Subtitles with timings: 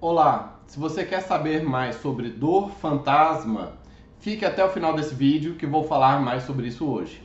[0.00, 3.72] Olá, se você quer saber mais sobre dor fantasma,
[4.20, 7.20] fique até o final desse vídeo que vou falar mais sobre isso hoje.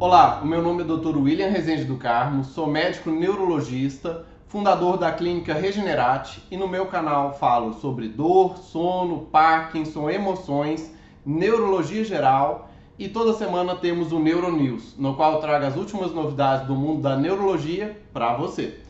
[0.00, 1.16] Olá, o meu nome é Dr.
[1.18, 7.38] William Rezende do Carmo, sou médico neurologista, fundador da clínica Regenerate e no meu canal
[7.38, 10.92] falo sobre dor, sono, Parkinson, emoções,
[11.24, 12.67] neurologia geral
[12.98, 17.16] e toda semana temos o Neuronews, no qual trago as últimas novidades do mundo da
[17.16, 18.80] neurologia para você.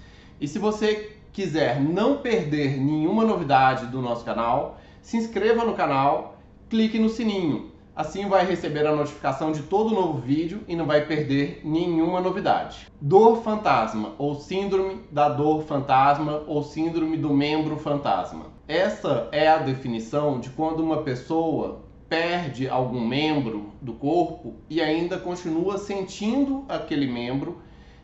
[0.41, 6.39] E se você quiser não perder nenhuma novidade do nosso canal, se inscreva no canal,
[6.71, 7.71] clique no sininho.
[7.95, 12.87] Assim vai receber a notificação de todo novo vídeo e não vai perder nenhuma novidade.
[13.01, 18.47] Dor fantasma ou síndrome da dor fantasma ou síndrome do membro fantasma.
[18.69, 25.19] Essa é a definição de quando uma pessoa perde algum membro do corpo e ainda
[25.19, 27.61] continua sentindo aquele membro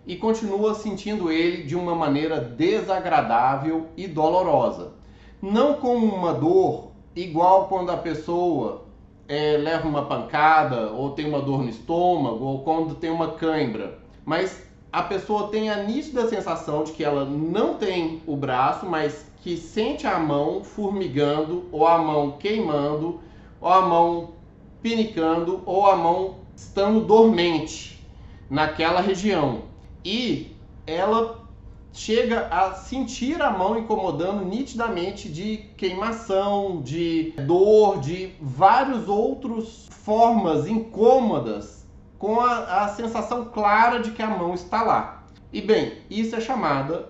[0.07, 4.93] e continua sentindo ele de uma maneira desagradável e dolorosa.
[5.41, 8.84] Não com uma dor igual quando a pessoa
[9.27, 13.98] é, leva uma pancada ou tem uma dor no estômago ou quando tem uma cãibra,
[14.25, 19.27] mas a pessoa tem a nítida sensação de que ela não tem o braço, mas
[19.43, 23.21] que sente a mão formigando ou a mão queimando
[23.65, 24.34] ou a mão
[24.83, 28.06] pinicando, ou a mão estando dormente
[28.51, 29.62] naquela região.
[30.05, 30.55] E
[30.87, 31.43] ela
[31.91, 40.69] chega a sentir a mão incomodando nitidamente de queimação, de dor, de vários outros formas
[40.69, 41.87] incômodas,
[42.19, 45.25] com a, a sensação clara de que a mão está lá.
[45.51, 47.09] E bem, isso é chamada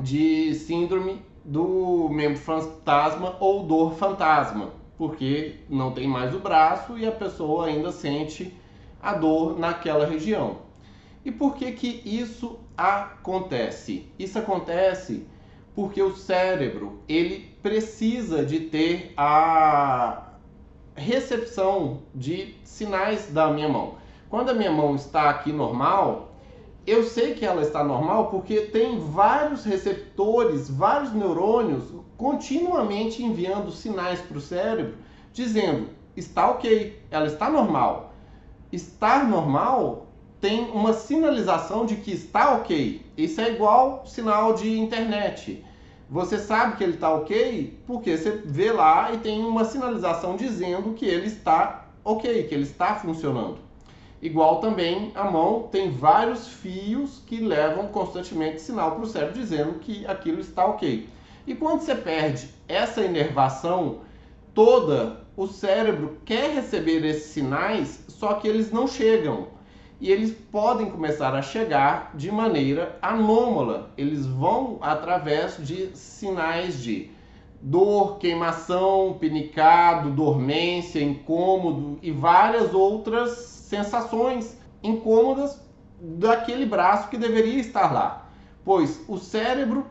[0.00, 7.06] de síndrome do membro fantasma ou dor fantasma porque não tem mais o braço e
[7.06, 8.54] a pessoa ainda sente
[9.02, 10.58] a dor naquela região.
[11.24, 14.08] E por que que isso acontece?
[14.18, 15.26] Isso acontece
[15.74, 20.34] porque o cérebro, ele precisa de ter a
[20.94, 23.96] recepção de sinais da minha mão.
[24.28, 26.33] Quando a minha mão está aqui normal,
[26.86, 31.84] eu sei que ela está normal porque tem vários receptores, vários neurônios
[32.16, 34.96] continuamente enviando sinais para o cérebro
[35.32, 38.12] dizendo está ok, ela está normal.
[38.70, 40.06] Estar normal
[40.40, 43.04] tem uma sinalização de que está ok.
[43.16, 45.64] Isso é igual sinal de internet.
[46.10, 50.92] Você sabe que ele está ok porque você vê lá e tem uma sinalização dizendo
[50.92, 53.63] que ele está ok, que ele está funcionando.
[54.24, 59.78] Igual também a mão tem vários fios que levam constantemente sinal para o cérebro dizendo
[59.80, 61.06] que aquilo está ok.
[61.46, 63.98] E quando você perde essa inervação
[64.54, 69.48] toda, o cérebro quer receber esses sinais, só que eles não chegam.
[70.00, 73.90] E eles podem começar a chegar de maneira anômala.
[73.94, 77.10] Eles vão através de sinais de
[77.64, 85.58] dor, queimação, pinicado, dormência, incômodo e várias outras sensações incômodas
[85.98, 88.28] daquele braço que deveria estar lá,
[88.62, 89.86] pois o cérebro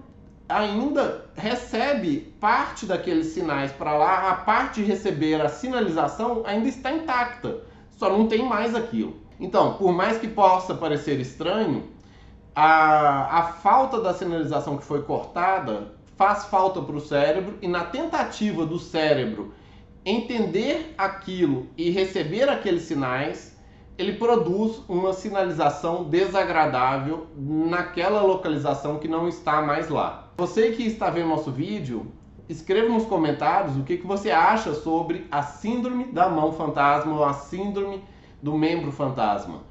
[0.48, 6.92] ainda recebe parte daqueles sinais para lá, a parte de receber a sinalização ainda está
[6.92, 9.16] intacta, só não tem mais aquilo.
[9.40, 11.86] Então, por mais que possa parecer estranho,
[12.56, 17.86] a, a falta da sinalização que foi cortada faz falta para o cérebro e na
[17.86, 19.54] tentativa do cérebro
[20.06, 23.58] entender aquilo e receber aqueles sinais,
[23.98, 30.32] ele produz uma sinalização desagradável naquela localização que não está mais lá.
[30.38, 32.12] Você que está vendo nosso vídeo,
[32.50, 37.24] escreva nos comentários o que, que você acha sobre a síndrome da mão fantasma ou
[37.24, 38.04] a síndrome
[38.42, 39.62] do membro fantasma.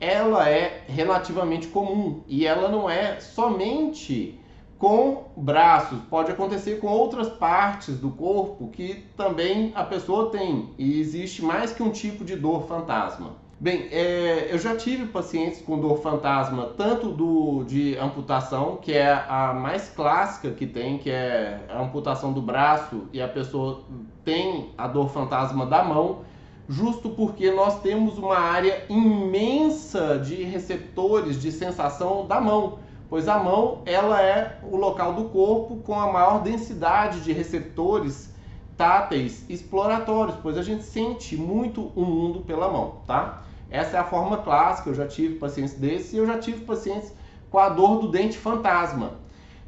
[0.00, 4.38] Ela é relativamente comum e ela não é somente
[4.78, 10.70] com braços, pode acontecer com outras partes do corpo que também a pessoa tem.
[10.78, 13.48] E existe mais que um tipo de dor fantasma.
[13.60, 19.12] Bem, é, eu já tive pacientes com dor fantasma, tanto do, de amputação, que é
[19.12, 23.82] a mais clássica que tem, que é a amputação do braço, e a pessoa
[24.24, 26.20] tem a dor fantasma da mão,
[26.68, 32.78] justo porque nós temos uma área imensa de receptores de sensação da mão,
[33.08, 38.32] pois a mão ela é o local do corpo com a maior densidade de receptores
[38.76, 43.42] táteis exploratórios, pois a gente sente muito o mundo pela mão, tá?
[43.70, 47.12] Essa é a forma clássica, eu já tive pacientes desses e eu já tive pacientes
[47.50, 49.12] com a dor do dente fantasma.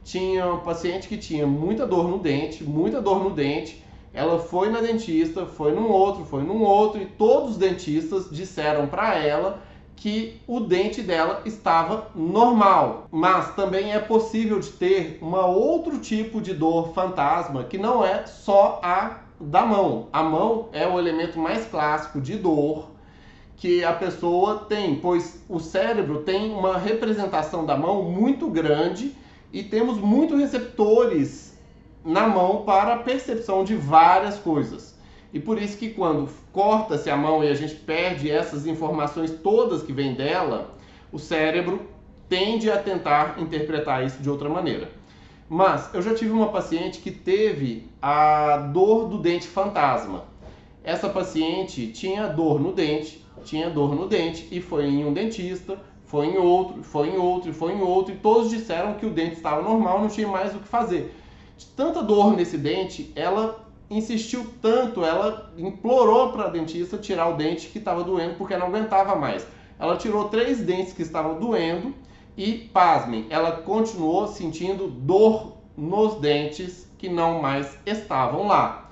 [0.04, 3.84] Tinha um paciente que tinha muita dor no dente, muita dor no dente.
[4.12, 8.86] Ela foi na dentista, foi num outro, foi num outro e todos os dentistas disseram
[8.86, 9.60] para ela
[10.00, 13.06] que o dente dela estava normal.
[13.12, 18.26] Mas também é possível de ter um outro tipo de dor fantasma que não é
[18.26, 20.08] só a da mão.
[20.10, 22.88] A mão é o elemento mais clássico de dor
[23.56, 29.14] que a pessoa tem, pois o cérebro tem uma representação da mão muito grande
[29.52, 31.58] e temos muitos receptores
[32.02, 34.98] na mão para a percepção de várias coisas.
[35.32, 39.82] E por isso que quando corta-se a mão e a gente perde essas informações todas
[39.82, 40.74] que vêm dela,
[41.12, 41.82] o cérebro
[42.28, 44.90] tende a tentar interpretar isso de outra maneira.
[45.48, 50.24] Mas eu já tive uma paciente que teve a dor do dente fantasma.
[50.82, 55.78] Essa paciente tinha dor no dente, tinha dor no dente e foi em um dentista,
[56.06, 59.36] foi em outro, foi em outro, foi em outro e todos disseram que o dente
[59.36, 61.14] estava normal, não tinha mais o que fazer.
[61.56, 67.36] De tanta dor nesse dente, ela insistiu tanto, ela implorou para a dentista tirar o
[67.36, 69.44] dente que estava doendo porque não aguentava mais.
[69.78, 71.92] Ela tirou três dentes que estavam doendo
[72.36, 78.90] e, pasmem, ela continuou sentindo dor nos dentes que não mais estavam lá.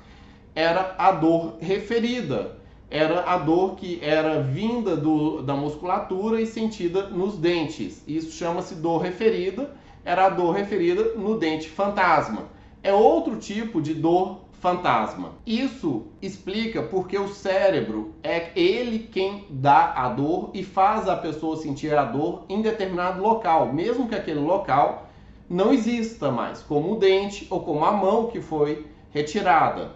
[0.55, 2.59] Era a dor referida,
[2.91, 8.03] era a dor que era vinda do, da musculatura e sentida nos dentes.
[8.09, 9.71] Isso chama-se dor referida,
[10.05, 12.49] era a dor referida no dente fantasma.
[12.83, 15.33] É outro tipo de dor fantasma.
[15.47, 21.57] Isso explica porque o cérebro é ele quem dá a dor e faz a pessoa
[21.57, 25.09] sentir a dor em determinado local, mesmo que aquele local
[25.49, 29.93] não exista mais, como o dente ou como a mão que foi retirada.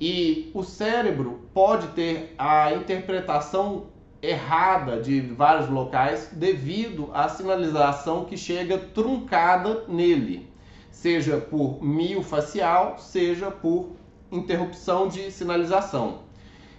[0.00, 3.86] E o cérebro pode ter a interpretação
[4.22, 10.55] errada de vários locais devido à sinalização que chega truncada nele
[10.96, 13.90] seja por miofacial, seja por
[14.32, 16.20] interrupção de sinalização.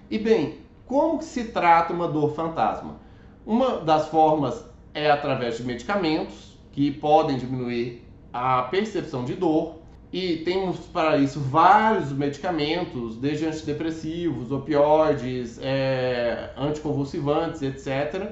[0.10, 2.96] E bem, como se trata uma dor fantasma?
[3.46, 8.04] Uma das formas é através de medicamentos que podem diminuir
[8.34, 9.76] a percepção de dor
[10.12, 18.32] e temos para isso vários medicamentos, desde antidepressivos, opioides, é, anticonvulsivantes, etc.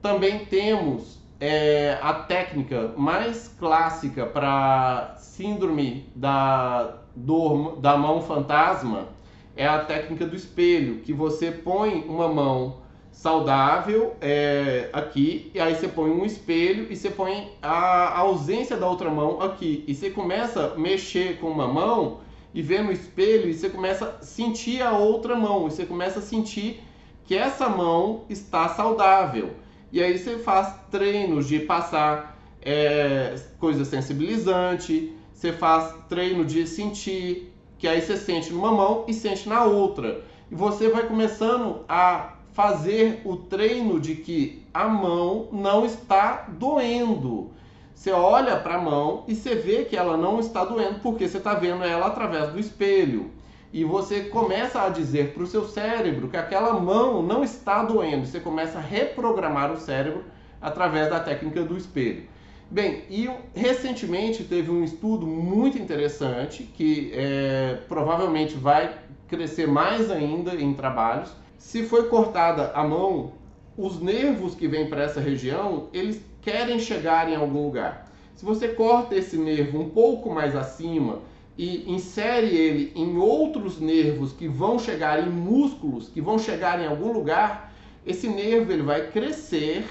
[0.00, 9.08] Também temos é a técnica mais clássica para síndrome da dor da mão fantasma
[9.56, 12.78] é a técnica do espelho, que você põe uma mão
[13.10, 18.88] saudável é, aqui, e aí você põe um espelho e você põe a ausência da
[18.88, 19.84] outra mão aqui.
[19.86, 22.20] E você começa a mexer com uma mão
[22.54, 26.20] e ver no espelho e você começa a sentir a outra mão, e você começa
[26.20, 26.82] a sentir
[27.26, 29.50] que essa mão está saudável.
[29.92, 37.52] E aí você faz treinos de passar é, coisa sensibilizante, você faz treino de sentir,
[37.78, 40.22] que aí você sente numa mão e sente na outra.
[40.50, 47.50] E você vai começando a fazer o treino de que a mão não está doendo.
[47.94, 51.38] Você olha para a mão e você vê que ela não está doendo porque você
[51.38, 53.30] está vendo ela através do espelho
[53.72, 58.26] e você começa a dizer para o seu cérebro que aquela mão não está doendo.
[58.26, 60.24] Você começa a reprogramar o cérebro
[60.60, 62.24] através da técnica do espelho.
[62.68, 68.96] Bem, e recentemente teve um estudo muito interessante que é, provavelmente vai
[69.28, 71.32] crescer mais ainda em trabalhos.
[71.58, 73.32] Se foi cortada a mão,
[73.76, 78.08] os nervos que vêm para essa região, eles querem chegar em algum lugar.
[78.34, 81.20] Se você corta esse nervo um pouco mais acima,
[81.60, 86.86] e insere ele em outros nervos que vão chegar em músculos, que vão chegar em
[86.86, 87.70] algum lugar,
[88.06, 89.84] esse nervo ele vai crescer,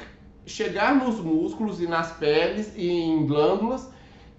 [0.47, 3.87] chegar nos músculos e nas peles e em glândulas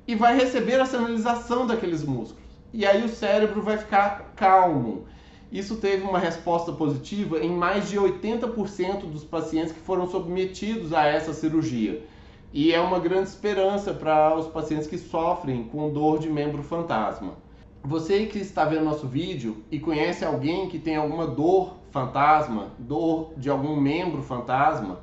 [0.09, 2.43] e vai receber a sinalização daqueles músculos.
[2.73, 5.07] E aí o cérebro vai ficar calmo.
[5.53, 11.07] Isso teve uma resposta positiva em mais de 80% dos pacientes que foram submetidos a
[11.07, 12.03] essa cirurgia
[12.52, 17.35] e é uma grande esperança para os pacientes que sofrem com dor de membro fantasma.
[17.83, 23.33] Você que está vendo nosso vídeo e conhece alguém que tem alguma dor fantasma, dor
[23.37, 25.00] de algum membro fantasma,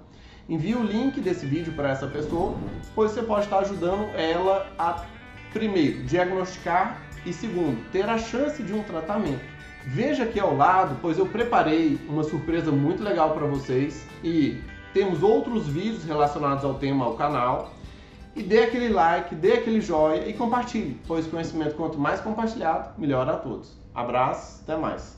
[0.47, 2.53] envie o link desse vídeo para essa pessoa,
[2.93, 5.03] pois você pode estar ajudando ela a,
[5.51, 9.41] primeiro, diagnosticar e, segundo, ter a chance de um tratamento.
[9.85, 14.57] Veja aqui ao lado, pois eu preparei uma surpresa muito legal para vocês e
[14.97, 17.69] temos outros vídeos relacionados ao tema ao canal.
[18.35, 23.27] E dê aquele like, dê aquele joinha e compartilhe, pois conhecimento quanto mais compartilhado, melhor
[23.29, 23.77] a todos.
[23.93, 25.17] Abraço, até mais.